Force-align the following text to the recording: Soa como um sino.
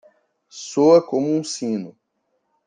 Soa 0.49 0.99
como 0.99 1.31
um 1.31 1.43
sino. 1.43 1.95